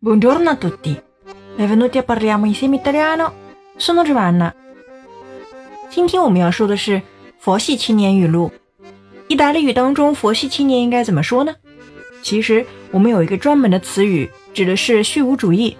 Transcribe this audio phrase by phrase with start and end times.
[0.00, 0.96] Buongiorno a tutti,
[1.56, 3.32] benvenuti a Parliamo insieme italiano.
[3.76, 4.54] Sono Giovanna。
[5.90, 7.02] 今天我们要说的是
[7.40, 8.52] 佛系青年语录。
[9.26, 11.56] 意大利语当中，佛系青年应该怎么说呢？
[12.22, 15.76] 其实我们有一个专门的词语，指的是虚无主义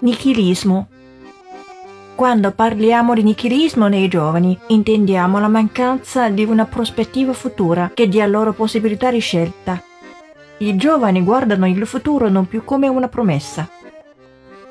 [0.00, 8.26] （nichilismo）。Quando parliamo di nichilismo nei giovani, intendiamo la mancanza di una prospettiva futura che dia
[8.26, 9.82] loro possibilità di scelta.
[10.57, 13.69] I giovani guardano il futuro non più come una promessa,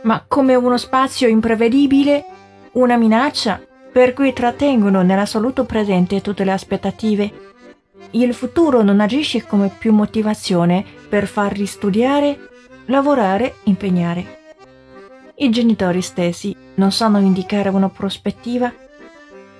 [0.02, 2.24] ma come uno spazio imprevedibile,
[2.72, 3.60] una minaccia,
[3.92, 7.32] per cui trattengono nell'assoluto presente tutte le aspettative.
[8.12, 12.48] Il futuro non agisce come più motivazione per farli studiare,
[12.86, 14.40] lavorare, impegnare.
[15.36, 18.72] I genitori stessi non sanno indicare una prospettiva,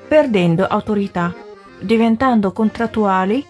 [0.09, 1.35] perdendo autorità,
[1.81, 3.45] diventando contrattuali,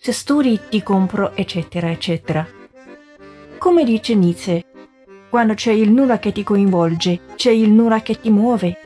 [0.00, 2.46] se studi ti compro, eccetera, eccetera.
[3.58, 4.64] Come dice Nietzsche,
[5.30, 8.76] quando c'è il nulla che ti coinvolge, c'è il nulla che ti muove.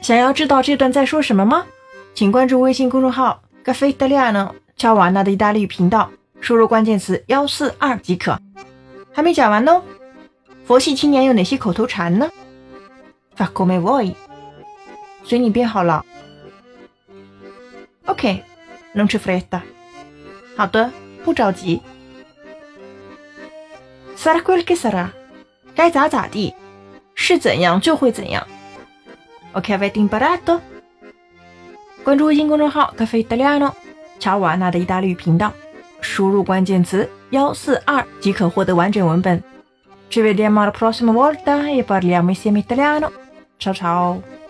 [0.00, 1.66] 想要知道这段在说什么吗？
[2.14, 8.38] 请关注微信公众号“咖啡意大利诺”乔瓦纳的意大利语频道，输入关键词幺四二即可。
[9.12, 9.82] 还没讲完哦。
[10.64, 12.30] 佛系青年有哪些口头禅呢？
[13.36, 14.14] Fa come vuoi，
[15.24, 16.04] 随你便好了。
[18.93, 19.61] Non c'è fretta。
[20.57, 20.91] 好的，
[21.23, 21.81] 不着急。
[24.15, 25.09] Sarà quel che sarà，
[25.73, 26.53] 该咋咋地，
[27.15, 28.45] 是怎样就会怎样。
[29.53, 30.59] OK，avete imparato？
[32.03, 33.75] 关注微信公众号“咖啡意大利诺”
[34.19, 35.51] 乔瓦纳的意大利语频道，
[36.01, 39.41] 输入关键词幺四二即可获得完整文本。
[40.09, 43.11] Ci vediamo la prossima volta e parliamo insieme italiano.
[43.57, 44.40] Ciao ciao!